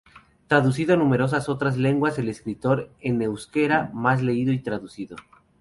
Traducido 0.47 0.95
a 0.95 0.97
numerosas 0.97 1.47
otras 1.47 1.77
lenguas, 1.77 2.13
es 2.13 2.17
el 2.23 2.29
escritor 2.29 2.89
en 3.01 3.21
euskera 3.21 3.91
más 3.93 4.23
leído 4.23 4.51
y 4.51 4.57
traducido. 4.57 5.15